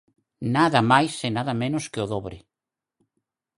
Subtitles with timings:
[0.55, 2.37] ¡Nada máis e nada menos que o dobre!